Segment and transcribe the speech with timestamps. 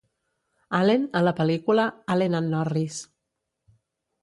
[0.77, 3.01] Allen a la pel·lícula "Allen and Norris".